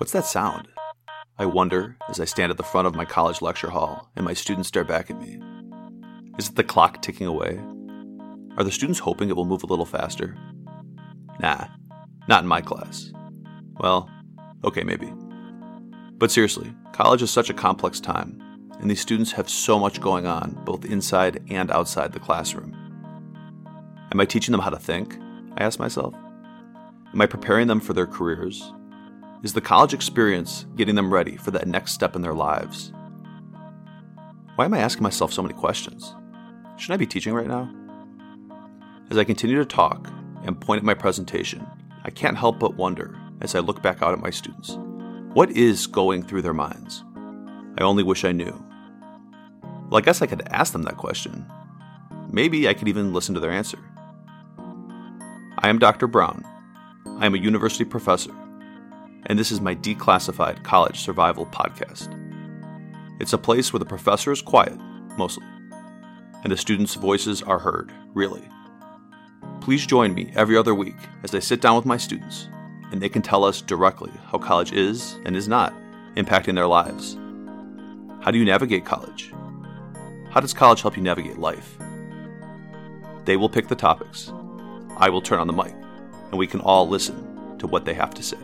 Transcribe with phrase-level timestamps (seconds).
[0.00, 0.66] What's that sound?
[1.38, 4.32] I wonder as I stand at the front of my college lecture hall and my
[4.32, 5.38] students stare back at me.
[6.38, 7.60] Is it the clock ticking away?
[8.56, 10.38] Are the students hoping it will move a little faster?
[11.40, 11.66] Nah,
[12.28, 13.12] not in my class.
[13.78, 14.08] Well,
[14.64, 15.12] okay, maybe.
[16.16, 18.40] But seriously, college is such a complex time,
[18.80, 22.74] and these students have so much going on, both inside and outside the classroom.
[24.10, 25.18] Am I teaching them how to think?
[25.58, 26.14] I ask myself.
[27.12, 28.72] Am I preparing them for their careers?
[29.42, 32.92] Is the college experience getting them ready for that next step in their lives?
[34.56, 36.14] Why am I asking myself so many questions?
[36.76, 37.72] Shouldn't I be teaching right now?
[39.10, 40.08] As I continue to talk
[40.44, 41.66] and point at my presentation,
[42.04, 44.78] I can't help but wonder as I look back out at my students
[45.32, 47.04] what is going through their minds?
[47.78, 48.52] I only wish I knew.
[49.88, 51.46] Well, I guess I could ask them that question.
[52.32, 53.78] Maybe I could even listen to their answer.
[55.58, 56.08] I am Dr.
[56.08, 56.44] Brown.
[57.20, 58.32] I am a university professor,
[59.26, 62.16] and this is my declassified college survival podcast.
[63.20, 64.78] It's a place where the professor is quiet,
[65.16, 65.44] mostly,
[66.42, 68.42] and the students' voices are heard, really.
[69.60, 72.48] Please join me every other week as I sit down with my students
[72.90, 75.74] and they can tell us directly how college is and is not
[76.16, 77.16] impacting their lives.
[78.22, 79.32] How do you navigate college?
[80.30, 81.76] How does college help you navigate life?
[83.24, 84.32] They will pick the topics.
[84.96, 85.74] I will turn on the mic,
[86.30, 88.38] and we can all listen to what they have to say.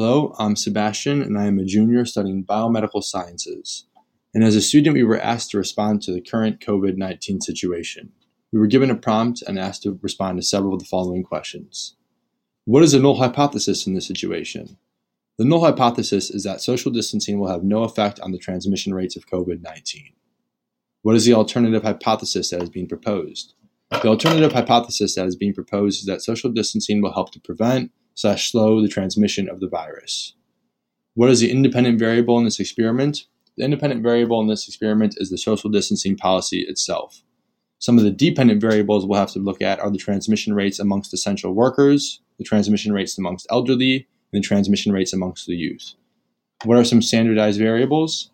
[0.00, 3.86] Hello, I'm Sebastian, and I am a junior studying biomedical sciences.
[4.32, 8.12] And as a student, we were asked to respond to the current COVID 19 situation.
[8.52, 11.96] We were given a prompt and asked to respond to several of the following questions
[12.64, 14.76] What is the null hypothesis in this situation?
[15.38, 19.14] The null hypothesis is that social distancing will have no effect on the transmission rates
[19.14, 20.12] of COVID 19.
[21.02, 23.54] What is the alternative hypothesis that is being proposed?
[23.90, 27.92] The alternative hypothesis that is being proposed is that social distancing will help to prevent,
[28.14, 30.34] slash slow the transmission of the virus.
[31.14, 33.26] What is the independent variable in this experiment?
[33.56, 37.22] The independent variable in this experiment is the social distancing policy itself.
[37.78, 41.14] Some of the dependent variables we'll have to look at are the transmission rates amongst
[41.14, 45.94] essential workers, the transmission rates amongst elderly, and the transmission rates amongst the youth.
[46.64, 48.30] What are some standardized variables?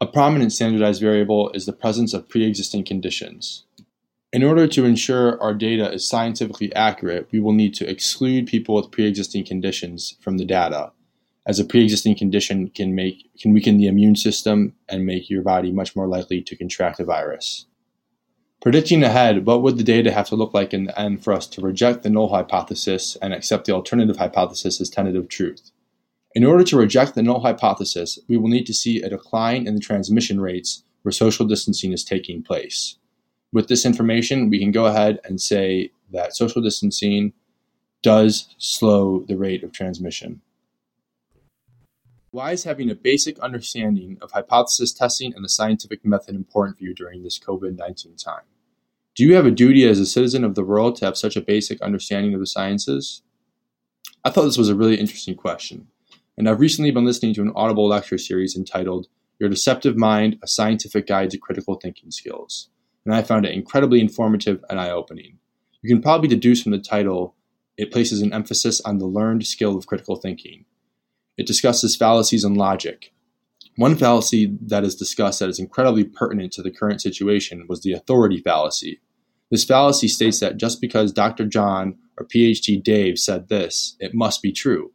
[0.00, 3.64] A prominent standardized variable is the presence of pre existing conditions.
[4.32, 8.76] In order to ensure our data is scientifically accurate, we will need to exclude people
[8.76, 10.92] with pre-existing conditions from the data,
[11.46, 15.72] as a pre-existing condition can make can weaken the immune system and make your body
[15.72, 17.66] much more likely to contract a virus.
[18.60, 21.46] Predicting ahead, what would the data have to look like in the end for us
[21.48, 25.70] to reject the null hypothesis and accept the alternative hypothesis as tentative truth?
[26.34, 29.74] In order to reject the null hypothesis, we will need to see a decline in
[29.74, 32.96] the transmission rates where social distancing is taking place
[33.52, 37.32] with this information, we can go ahead and say that social distancing
[38.02, 40.40] does slow the rate of transmission.
[42.30, 46.84] Why is having a basic understanding of hypothesis testing and the scientific method important for
[46.84, 48.44] you during this COVID 19 time?
[49.16, 51.40] Do you have a duty as a citizen of the world to have such a
[51.40, 53.22] basic understanding of the sciences?
[54.24, 55.88] I thought this was a really interesting question,
[56.38, 59.08] and I've recently been listening to an Audible lecture series entitled
[59.38, 62.68] Your Deceptive Mind A Scientific Guide to Critical Thinking Skills
[63.04, 65.38] and I found it incredibly informative and eye opening.
[65.82, 67.34] You can probably deduce from the title
[67.76, 70.66] it places an emphasis on the learned skill of critical thinking.
[71.40, 73.14] It discusses fallacies and logic.
[73.76, 77.94] One fallacy that is discussed that is incredibly pertinent to the current situation was the
[77.94, 79.00] authority fallacy.
[79.50, 81.46] This fallacy states that just because Dr.
[81.46, 84.92] John or PhD Dave said this, it must be true.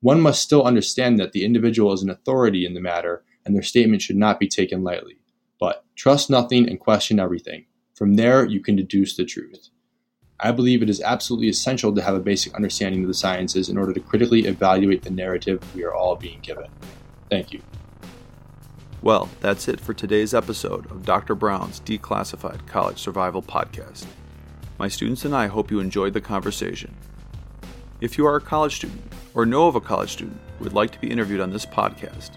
[0.00, 3.60] One must still understand that the individual is an authority in the matter and their
[3.60, 5.18] statement should not be taken lightly.
[5.58, 7.64] But trust nothing and question everything.
[7.96, 9.70] From there, you can deduce the truth.
[10.42, 13.76] I believe it is absolutely essential to have a basic understanding of the sciences in
[13.76, 16.66] order to critically evaluate the narrative we are all being given.
[17.28, 17.62] Thank you.
[19.02, 21.34] Well, that's it for today's episode of Dr.
[21.34, 24.06] Brown's Declassified College Survival Podcast.
[24.78, 26.94] My students and I hope you enjoyed the conversation.
[28.00, 29.02] If you are a college student
[29.34, 32.30] or know of a college student who would like to be interviewed on this podcast,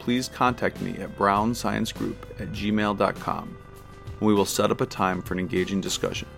[0.00, 3.56] please contact me at brownsciencegroup at gmail.com
[4.06, 6.28] and we will set up a time for an engaging discussion.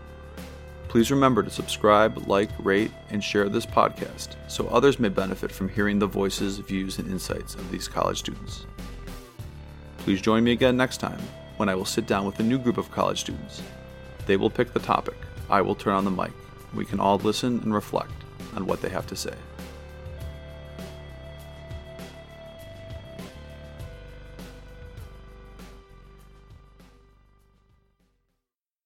[0.96, 5.68] Please remember to subscribe, like, rate, and share this podcast so others may benefit from
[5.68, 8.64] hearing the voices, views, and insights of these college students.
[9.98, 11.20] Please join me again next time
[11.58, 13.60] when I will sit down with a new group of college students
[14.24, 15.18] They will pick the topic.
[15.50, 16.32] I will turn on the mic.
[16.72, 18.14] We can all listen and reflect
[18.54, 19.34] on what they have to say.